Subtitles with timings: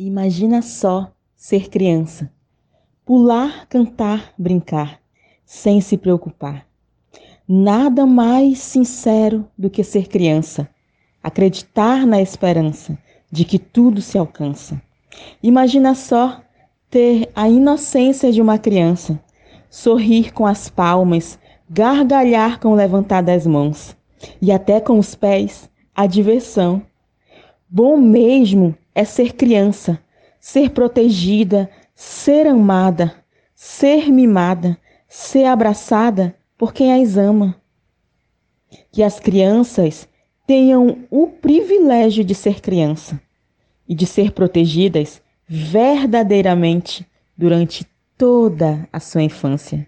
[0.00, 2.30] Imagina só ser criança.
[3.04, 5.00] Pular, cantar, brincar,
[5.44, 6.64] sem se preocupar.
[7.48, 10.68] Nada mais sincero do que ser criança.
[11.20, 12.96] Acreditar na esperança
[13.28, 14.80] de que tudo se alcança.
[15.42, 16.42] Imagina só
[16.88, 19.20] ter a inocência de uma criança,
[19.68, 23.96] sorrir com as palmas, gargalhar com levantar das mãos
[24.40, 26.82] e até com os pés, a diversão.
[27.70, 30.02] Bom mesmo é ser criança,
[30.40, 33.14] ser protegida, ser amada,
[33.54, 37.60] ser mimada, ser abraçada por quem as ama.
[38.90, 40.08] Que as crianças
[40.46, 43.20] tenham o privilégio de ser criança
[43.86, 49.86] e de ser protegidas verdadeiramente durante toda a sua infância.